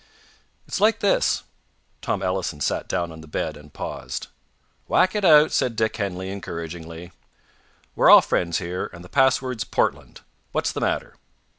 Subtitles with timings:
[0.67, 1.43] "It's like this."
[2.01, 4.29] Tom Ellison sat down on the bed, and paused.
[4.87, 7.11] "Whack it out," said Dick Henley encouragingly.
[7.95, 10.21] "We're all friends here, and the password's 'Portland.'
[10.53, 11.17] What's the matter?"